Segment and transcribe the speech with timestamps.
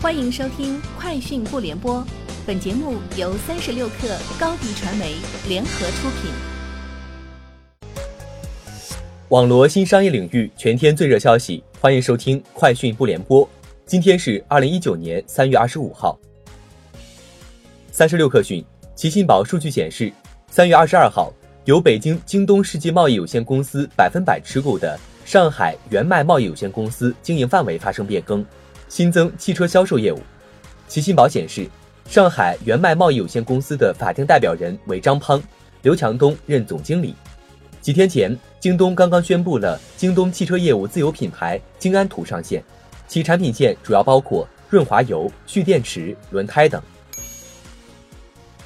[0.00, 1.96] 欢迎收听《快讯不联播》，
[2.46, 5.16] 本节目由三十六克高低传媒
[5.48, 6.30] 联合出品。
[9.30, 13.44] 网罗新商业领域全天最热消息，欢迎收听《快讯不联播》。
[13.86, 16.16] 今天是二零一九年三月二十五号。
[17.90, 20.12] 三十六克讯，奇信宝数据显示，
[20.48, 21.32] 三月二十二号，
[21.64, 28.46] 由北京京东世纪贸易有限公司百分百持股的上海源迈贸易有限公司经营范围发生变更。
[28.88, 30.20] 新增汽车销售业务。
[30.86, 31.68] 奇信宝显示，
[32.08, 35.42] 上海原迈贸易有限公司的法定代表人为张胖，
[35.82, 37.14] 刘强东任总经理。
[37.80, 42.62] 几天前，京东刚刚宣布了京东汽车业务自有品牌京安图上线，
[43.06, 46.82] 其产品线主要包括润滑油、蓄电池、轮胎等。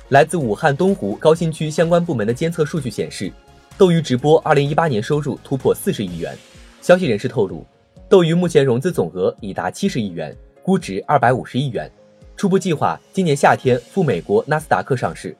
[0.09, 3.33] 来自武汉东湖高新区相关部门的监测数据显示，
[3.77, 6.37] 斗鱼直播二零一八年收入突破四十亿元。
[6.81, 7.67] 消息人士透露。
[8.13, 11.91] 斗鱼目前融资总额已达七十亿元，估值二百五十亿元，
[12.37, 15.35] 初步计划今年夏天赴美国纳斯达克上市。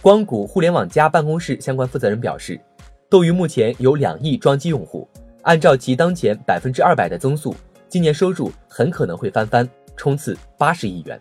[0.00, 2.58] 光谷互联网加办公室相关负责人表示，
[3.10, 5.06] 斗鱼目前有两亿装机用户，
[5.42, 7.54] 按照其当前百分之二百的增速，
[7.90, 11.20] 今年收入很可能会翻番，冲刺八十亿元。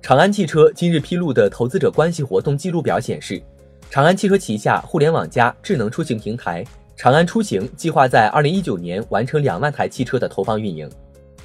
[0.00, 3.42] 长安汽车今日披露的投资者关系活动记录表显示，
[3.90, 6.64] 长安汽车旗下互联网加智能出行平台。
[6.96, 10.88] 长安出行计划在二零一九年完成两万台汽车的投放运营，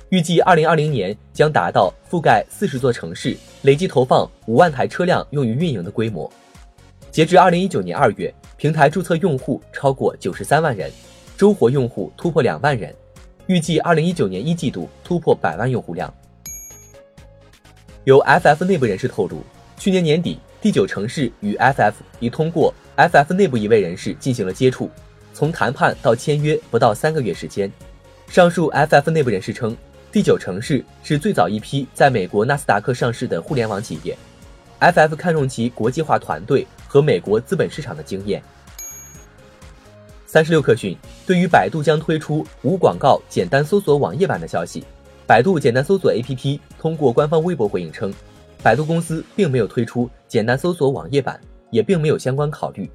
[0.10, 6.32] 预计二零二零年将达到覆盖四十座城市、累计投放五万台车辆用于运营的规模。
[7.10, 10.92] 截至二零一九年二月，平台注册用户超过九十三万人，
[11.36, 12.94] 周活用户突破两万人，
[13.48, 16.14] 预计二零一九年一季度突破百万用户量。
[18.04, 19.42] 有 FF 内部人士透露，
[19.78, 24.90] 去年年底，第九城市与 FF 已通过 FF 内部一位人士进行了接触。
[25.40, 27.72] 从谈判到签约不到三个月时间，
[28.28, 29.74] 上述 FF 内部人士称，
[30.12, 34.18] 第九城市是最早一批在美国纳斯达克上市的互联网企业
[34.82, 38.44] ，FF 看中其国际化团队和美国资本市场的经验。
[40.26, 44.84] 三十六氪讯，对于百度将推出无广告简单搜索网页版的消息，
[45.26, 48.14] 百度简单搜索 APP 通过官方微博回应称，
[48.62, 51.40] 百度公司并没有推出简单搜索网页版，
[51.72, 52.92] 也并没有相关考虑。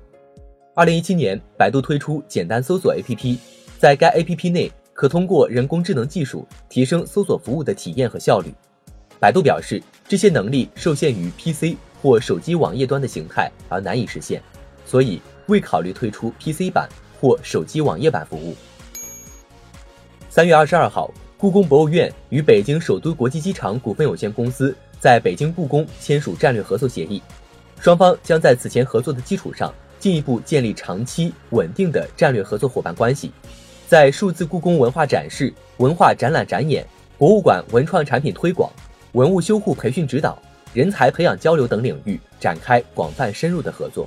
[0.76, 3.38] 二零一七年，百度推出简单搜索 APP，
[3.78, 8.52] 在该 APP 内可通过人工智能技术提升搜索服务的体验和效率。
[9.20, 14.42] 百度表示，这些能力受限于 PC 或手机网页端的形态而难以实现，
[14.84, 16.88] 所以未考虑推出 PC 版
[17.20, 18.56] 或手机网页版服务。
[20.28, 21.08] 三月二十二号，
[21.38, 27.22] 故宫博物院与北京首都国际机场股份有限公司在北京故宫签署战略合作协议，
[27.78, 29.72] 双方将在此前合作的基础上。
[30.04, 33.32] 进一步建立长期稳定的战略合作伙伴关系，
[33.88, 38.70] 在数字故宫文化展示、文化展览展演、博物馆文创产品推广、
[39.12, 40.38] 文物修护培训指导、
[40.75, 44.06] 人才培养交流等领域展开广泛深入的合作。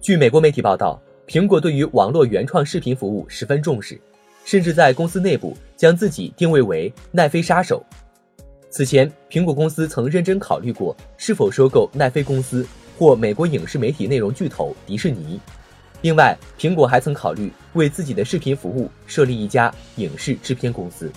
[0.00, 4.00] 据美国媒体报道，苹果对于网络原创视频服务十分重视，
[4.44, 7.84] 甚至在公司内部将自己定位为奈飞杀手。
[8.70, 12.64] 此前，苹果公司曾认真考虑过是否收购奈飞公司。
[12.96, 15.38] 或美国影视媒体内容巨头迪士尼。
[16.02, 21.10] 另外，苹果还曾考虑为自己的视频服务设立一家影视制片公司。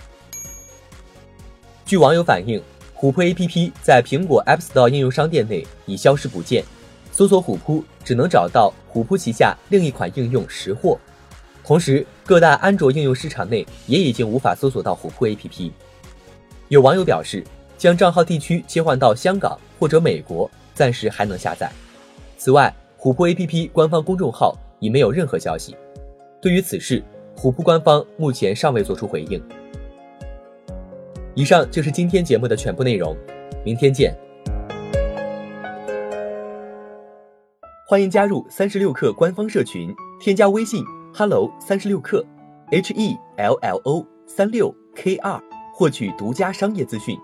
[1.86, 2.62] 据网友反映，
[2.94, 6.64] 虎扑 APP 在苹果 App Store 应用商店内已消失不见，
[7.12, 10.98] 搜索虎扑只能找到虎扑旗下另一款应用识货。
[11.64, 15.72] 同时，各大安卓应用市场内也已经无法搜索到虎扑 APP。
[16.70, 17.44] 有网友表示，
[17.78, 20.50] 将账号地区切换到香港或者美国。
[20.80, 21.70] 暂时还能下载。
[22.38, 25.76] 此外，虎扑 APP 官方公众号已没有任何消息。
[26.42, 27.04] 对于此事，
[27.36, 29.44] 虎扑官方目前尚未作出回应。
[31.36, 33.14] 以上就是今天节目的全部内容，
[33.66, 34.18] 明天见。
[37.86, 40.82] 欢迎加入三十六氪官方社群，添加微信
[41.14, 42.24] hello 三十六氪
[42.72, 45.38] h e l l o 三六 k 二，
[45.74, 47.18] 获取独家商业资讯，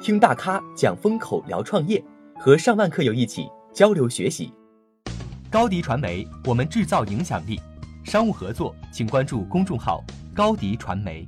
[0.00, 2.02] 听大咖讲风口，聊创业。
[2.44, 4.52] 和上万课友一起交流学习，
[5.48, 7.60] 高迪传媒，我们制造影响力。
[8.02, 10.02] 商务合作，请关注公众号
[10.34, 11.24] 高迪传媒。